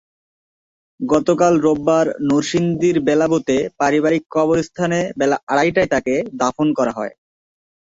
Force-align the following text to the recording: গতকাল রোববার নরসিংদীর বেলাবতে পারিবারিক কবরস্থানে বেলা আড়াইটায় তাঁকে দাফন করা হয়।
গতকাল 0.99 1.53
রোববার 1.57 2.05
নরসিংদীর 2.21 2.97
বেলাবতে 3.07 3.57
পারিবারিক 3.79 4.23
কবরস্থানে 4.31 4.99
বেলা 5.19 5.37
আড়াইটায় 5.47 5.89
তাঁকে 5.93 6.15
দাফন 6.41 6.67
করা 6.77 6.91
হয়। 6.91 7.13